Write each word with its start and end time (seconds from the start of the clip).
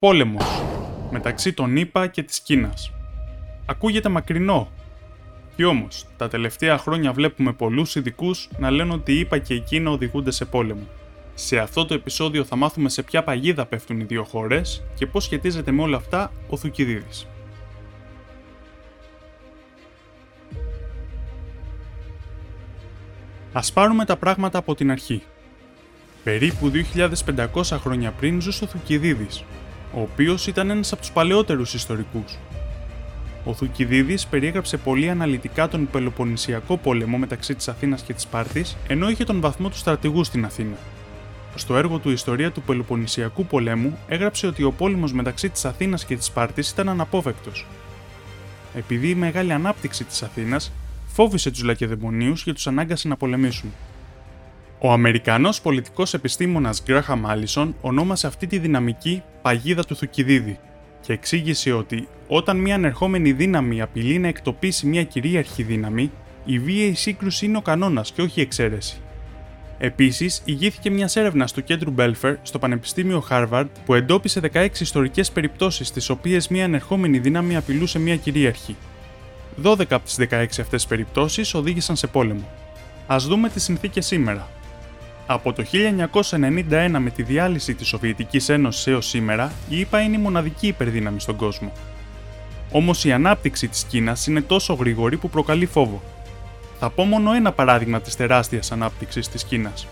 Πόλεμος 0.00 0.62
μεταξύ 1.10 1.52
των 1.52 1.76
ΗΠΑ 1.76 2.06
και 2.06 2.22
της 2.22 2.40
Κίνας. 2.40 2.92
Ακούγεται 3.66 4.08
μακρινό. 4.08 4.68
Κι 5.56 5.64
όμως, 5.64 6.06
τα 6.16 6.28
τελευταία 6.28 6.78
χρόνια 6.78 7.12
βλέπουμε 7.12 7.52
πολλούς 7.52 7.94
ειδικούς 7.94 8.48
να 8.58 8.70
λένε 8.70 8.92
ότι 8.92 9.12
η 9.12 9.18
ΗΠΑ 9.18 9.38
και 9.38 9.54
η 9.54 9.60
Κίνα 9.60 9.90
οδηγούνται 9.90 10.30
σε 10.30 10.44
πόλεμο. 10.44 10.86
Σε 11.34 11.58
αυτό 11.58 11.86
το 11.86 11.94
επεισόδιο 11.94 12.44
θα 12.44 12.56
μάθουμε 12.56 12.88
σε 12.88 13.02
ποια 13.02 13.24
παγίδα 13.24 13.66
πέφτουν 13.66 14.00
οι 14.00 14.04
δύο 14.04 14.24
χώρες 14.24 14.82
και 14.94 15.06
πώς 15.06 15.24
σχετίζεται 15.24 15.70
με 15.70 15.82
όλα 15.82 15.96
αυτά 15.96 16.32
ο 16.48 16.56
Θουκυδίδης. 16.56 17.26
Ας 23.52 23.72
πάρουμε 23.72 24.04
τα 24.04 24.16
πράγματα 24.16 24.58
από 24.58 24.74
την 24.74 24.90
αρχή. 24.90 25.22
Περίπου 26.24 26.70
2.500 26.94 27.62
χρόνια 27.62 28.10
πριν 28.10 28.40
ζούσε 28.40 28.64
ο 28.64 28.66
Θουκυδίδης, 28.66 29.44
ο 29.92 30.00
οποίος 30.00 30.46
ήταν 30.46 30.70
ένας 30.70 30.92
από 30.92 31.00
τους 31.00 31.10
παλαιότερους 31.10 31.74
ιστορικούς. 31.74 32.38
Ο 33.44 33.54
Θουκυδίδης 33.54 34.26
περιέγραψε 34.26 34.76
πολύ 34.76 35.10
αναλυτικά 35.10 35.68
τον 35.68 35.88
Πελοποννησιακό 35.90 36.76
πόλεμο 36.76 37.18
μεταξύ 37.18 37.54
της 37.54 37.68
Αθήνας 37.68 38.02
και 38.02 38.12
της 38.12 38.22
Σπάρτης, 38.22 38.76
ενώ 38.86 39.10
είχε 39.10 39.24
τον 39.24 39.40
βαθμό 39.40 39.68
του 39.68 39.76
στρατηγού 39.76 40.24
στην 40.24 40.44
Αθήνα. 40.44 40.76
Στο 41.54 41.76
έργο 41.76 41.98
του 41.98 42.10
Ιστορία 42.10 42.52
του 42.52 42.62
Πελοποννησιακού 42.62 43.46
πολέμου 43.46 43.98
έγραψε 44.08 44.46
ότι 44.46 44.62
ο 44.62 44.72
πόλεμος 44.72 45.12
μεταξύ 45.12 45.48
της 45.48 45.64
Αθήνας 45.64 46.04
και 46.04 46.16
της 46.16 46.24
Σπάρτης 46.24 46.70
ήταν 46.70 46.88
αναπόφευκτος. 46.88 47.66
Επειδή 48.74 49.08
η 49.08 49.14
μεγάλη 49.14 49.52
ανάπτυξη 49.52 50.04
της 50.04 50.22
Αθήνας 50.22 50.72
φόβησε 51.06 51.50
τους 51.50 51.62
Λακεδαιμονίους 51.62 52.42
και 52.42 52.52
τους 52.52 52.66
ανάγκασε 52.66 53.08
να 53.08 53.16
πολεμήσουν. 53.16 53.72
Ο 54.80 54.92
Αμερικανός 54.92 55.60
πολιτικός 55.60 56.14
επιστήμονας 56.14 56.82
Γκράχαμ 56.82 57.20
Μάλισον 57.20 57.74
ονόμασε 57.80 58.26
αυτή 58.26 58.46
τη 58.46 58.58
δυναμική 58.58 59.22
παγίδα 59.42 59.84
του 59.84 59.96
Θουκυδίδη 59.96 60.58
και 61.00 61.12
εξήγησε 61.12 61.72
ότι 61.72 62.08
όταν 62.28 62.56
μια 62.56 62.74
ανερχόμενη 62.74 63.32
δύναμη 63.32 63.80
απειλεί 63.80 64.18
να 64.18 64.28
εκτοπίσει 64.28 64.86
μια 64.86 65.04
κυρίαρχη 65.04 65.62
δύναμη, 65.62 66.10
η 66.44 66.58
βίαιη 66.58 66.94
σύγκρουση 66.94 67.46
είναι 67.46 67.56
ο 67.56 67.60
κανόνας 67.60 68.12
και 68.12 68.22
όχι 68.22 68.40
η 68.40 68.42
εξαίρεση. 68.42 69.00
Επίσης, 69.78 70.42
ηγήθηκε 70.44 70.90
μιας 70.90 71.16
έρευνας 71.16 71.52
του 71.52 71.64
κέντρου 71.64 71.90
Μπέλφερ 71.90 72.36
στο 72.42 72.58
Πανεπιστήμιο 72.58 73.20
Χάρβαρντ 73.20 73.68
που 73.84 73.94
εντόπισε 73.94 74.40
16 74.40 74.80
ιστορικές 74.80 75.30
περιπτώσεις 75.30 75.88
στις 75.88 76.08
οποίες 76.08 76.48
μια 76.48 76.64
ανερχόμενη 76.64 77.18
δύναμη 77.18 77.56
απειλούσε 77.56 77.98
μια 77.98 78.16
κυρίαρχη. 78.16 78.76
12 79.62 79.94
από 79.94 80.04
τις 80.04 80.16
16 80.30 80.60
αυτές 80.60 80.86
περιπτώσεις 80.86 81.54
οδήγησαν 81.54 81.96
σε 81.96 82.06
πόλεμο. 82.06 82.48
Α 83.06 83.16
δούμε 83.18 83.48
τις 83.48 83.62
συνθήκες 83.62 84.06
σήμερα. 84.06 84.48
Από 85.30 85.52
το 85.52 85.64
1991 86.30 86.96
με 86.98 87.10
τη 87.10 87.22
διάλυση 87.22 87.74
της 87.74 87.86
Σοβιετικής 87.88 88.48
Ένωσης 88.48 88.86
έως 88.86 89.06
σήμερα, 89.06 89.52
η 89.68 89.78
ΙΠΑ 89.78 90.00
είναι 90.00 90.16
η 90.16 90.20
μοναδική 90.20 90.66
υπερδύναμη 90.66 91.20
στον 91.20 91.36
κόσμο. 91.36 91.72
Όμως 92.70 93.04
η 93.04 93.12
ανάπτυξη 93.12 93.68
της 93.68 93.84
Κίνας 93.84 94.26
είναι 94.26 94.40
τόσο 94.40 94.74
γρήγορη 94.74 95.16
που 95.16 95.30
προκαλεί 95.30 95.66
φόβο. 95.66 96.02
Θα 96.78 96.90
πω 96.90 97.04
μόνο 97.04 97.32
ένα 97.32 97.52
παράδειγμα 97.52 98.00
της 98.00 98.16
τεράστιας 98.16 98.72
ανάπτυξης 98.72 99.28
της 99.28 99.44
Κίνας. 99.44 99.86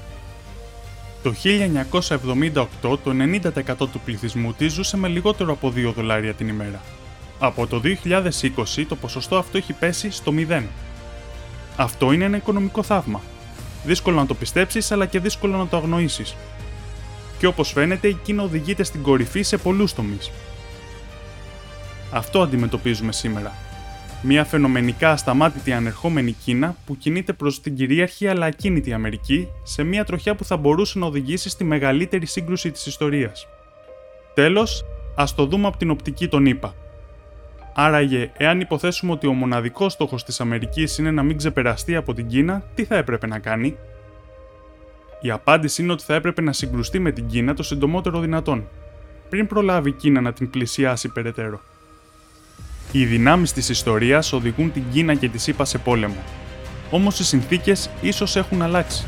Το 1.23 1.33
1978 1.33 2.67
το 2.81 3.11
90% 3.11 3.89
του 3.93 4.01
πληθυσμού 4.05 4.53
της 4.53 4.73
ζούσε 4.73 4.97
με 4.97 5.09
λιγότερο 5.09 5.53
από 5.53 5.73
2 5.77 5.93
δολάρια 5.93 6.35
την 6.35 6.49
ημέρα. 6.49 6.81
Από 7.39 7.67
το 7.67 7.81
2020 7.81 8.87
το 8.89 8.97
ποσοστό 8.97 9.37
αυτό 9.37 9.57
έχει 9.57 9.73
πέσει 9.73 10.11
στο 10.11 10.33
0. 10.33 10.63
Αυτό 11.77 12.13
είναι 12.13 12.25
ένα 12.25 12.37
οικονομικό 12.37 12.83
θαύμα, 12.83 13.21
Δύσκολο 13.87 14.17
να 14.17 14.27
το 14.27 14.35
πιστέψεις, 14.35 14.93
αλλά 14.93 15.07
και 15.07 15.21
δύσκολο 15.21 15.57
να 15.57 15.67
το 15.67 15.77
αγνοήσεις. 15.77 16.37
Και 17.39 17.47
όπως 17.47 17.73
φαίνεται, 17.73 18.09
η 18.09 18.19
Κίνα 18.23 18.43
οδηγείται 18.43 18.83
στην 18.83 19.03
κορυφή 19.03 19.43
σε 19.43 19.57
πολλούς 19.57 19.95
τομείς. 19.95 20.31
Αυτό 22.13 22.43
αντιμετωπίζουμε 22.43 23.13
σήμερα. 23.13 23.53
Μια 24.23 24.45
φαινομενικά 24.45 25.11
ασταμάτητη 25.11 25.73
ανερχόμενη 25.73 26.33
Κίνα 26.33 26.77
που 26.87 26.97
κινείται 26.97 27.33
προς 27.33 27.61
την 27.61 27.75
κυρίαρχη 27.75 28.29
αλλά 28.29 28.47
ακίνητη 28.47 28.93
Αμερική 28.93 29.49
σε 29.63 29.83
μια 29.83 30.05
τροχιά 30.05 30.35
που 30.35 30.45
θα 30.45 30.57
μπορούσε 30.57 30.99
να 30.99 31.07
οδηγήσει 31.07 31.49
στη 31.49 31.65
μεγαλύτερη 31.65 32.27
σύγκρουση 32.27 32.71
της 32.71 32.87
ιστορίας. 32.87 33.47
Τέλος, 34.35 34.85
ας 35.15 35.35
το 35.35 35.47
δούμε 35.47 35.67
από 35.67 35.77
την 35.77 35.91
οπτική 35.91 36.29
των 36.29 36.47
ΗΠΑ. 36.47 36.75
Άραγε, 37.79 38.31
εάν 38.37 38.61
υποθέσουμε 38.61 39.13
ότι 39.13 39.27
ο 39.27 39.33
μοναδικός 39.33 39.93
στόχος 39.93 40.25
της 40.25 40.41
Αμερικής 40.41 40.99
είναι 40.99 41.11
να 41.11 41.23
μην 41.23 41.37
ξεπεραστεί 41.37 41.97
από 41.97 42.15
την 42.15 42.27
Κίνα, 42.27 42.63
τι 42.75 42.85
θα 42.85 42.97
έπρεπε 42.97 43.27
να 43.27 43.39
κάνει; 43.39 43.77
Η 45.21 45.31
απάντηση 45.31 45.83
είναι 45.83 45.93
ότι 45.93 46.03
θα 46.05 46.15
έπρεπε 46.15 46.43
να 46.43 46.53
συγκρουστεί 46.53 46.99
με 46.99 47.11
την 47.11 47.27
Κίνα 47.27 47.55
το 47.55 47.63
συντομότερο 47.63 48.21
δυνατόν, 48.21 48.69
πριν 49.29 49.47
προλάβει 49.47 49.89
η 49.89 49.93
Κίνα 49.93 50.21
να 50.21 50.33
την 50.33 50.51
πλησιάσει 50.51 51.09
περαιτέρω. 51.09 51.61
Οι 52.93 53.05
δυνάμεις 53.05 53.53
της 53.53 53.69
ιστορίας 53.69 54.33
οδηγούν 54.33 54.73
την 54.73 54.83
Κίνα 54.93 55.15
και 55.15 55.29
της 55.29 55.43
ΣΥΠΑ 55.43 55.65
σε 55.65 55.79
πόλεμο. 55.79 56.23
Όμως 56.91 57.19
οι 57.19 57.25
συνθήκες 57.25 57.91
ίσως 58.01 58.37
έχουν 58.37 58.63
αλλάξει. 58.63 59.07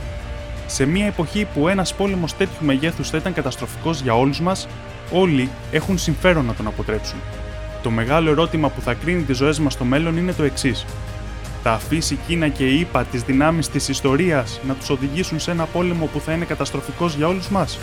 Σε 0.66 0.86
μια 0.86 1.06
εποχή 1.06 1.46
που 1.54 1.68
ένας 1.68 1.94
πόλεμος 1.94 2.36
τέτοιου 2.36 2.66
μεγέθους 2.66 3.10
θα 3.10 3.16
ήταν 3.16 3.32
καταστροφικός 3.32 4.00
για 4.00 4.14
όλους 4.18 4.40
μας, 4.40 4.68
όλοι 5.12 5.48
έχουν 5.72 5.98
συμφέρον 5.98 6.44
να 6.44 6.54
τον 6.54 6.66
αποτρέψουν. 6.66 7.18
Το 7.82 7.90
μεγάλο 7.90 8.30
ερώτημα 8.30 8.68
που 8.68 8.80
θα 8.80 8.94
κρίνει 8.94 9.22
τις 9.22 9.36
ζωές 9.36 9.58
μας 9.58 9.72
στο 9.72 9.84
μέλλον 9.84 10.16
είναι 10.16 10.32
το 10.32 10.42
εξής. 10.42 10.84
Θα 11.62 11.72
αφήσει 11.72 12.14
η 12.14 12.18
Κίνα 12.26 12.48
και 12.48 12.64
η 12.64 12.80
ΙΠΑ 12.80 13.04
τις 13.04 13.22
δυνάμεις 13.22 13.68
της 13.68 13.88
ιστορίας 13.88 14.60
να 14.66 14.74
τους 14.74 14.90
οδηγήσουν 14.90 15.40
σε 15.40 15.50
ένα 15.50 15.64
πόλεμο 15.64 16.06
που 16.06 16.20
θα 16.20 16.32
είναι 16.32 16.44
καταστροφικός 16.44 17.14
για 17.14 17.28
όλους 17.28 17.48
μας; 17.48 17.78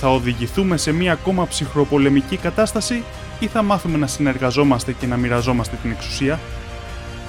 Θα 0.00 0.08
οδηγηθούμε 0.08 0.76
σε 0.76 0.92
μια 0.92 1.12
ακόμα 1.12 1.46
ψυχροπολεμική 1.46 2.36
κατάσταση 2.36 3.02
ή 3.38 3.46
θα 3.46 3.62
μάθουμε 3.62 3.98
να 3.98 4.06
συνεργαζόμαστε 4.06 4.92
και 4.92 5.06
να 5.06 5.16
μοιραζόμαστε 5.16 5.76
την 5.82 5.90
εξουσία; 5.90 6.40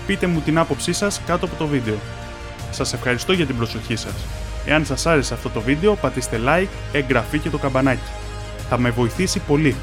Πείτε 0.07 0.27
μου 0.27 0.39
την 0.39 0.57
άποψή 0.57 0.93
σας 0.93 1.21
κάτω 1.25 1.45
από 1.45 1.55
το 1.55 1.67
βίντεο. 1.67 1.95
Σας 2.71 2.93
ευχαριστώ 2.93 3.33
για 3.33 3.45
την 3.45 3.57
προσοχή 3.57 3.95
σας. 3.95 4.25
Εάν 4.65 4.85
σας 4.85 5.05
άρεσε 5.05 5.33
αυτό 5.33 5.49
το 5.49 5.61
βίντεο 5.61 5.95
πατήστε 5.95 6.41
like, 6.45 6.67
εγγραφή 6.91 7.39
και 7.39 7.49
το 7.49 7.57
καμπανάκι. 7.57 8.11
Θα 8.69 8.77
με 8.77 8.89
βοηθήσει 8.89 9.39
πολύ. 9.39 9.75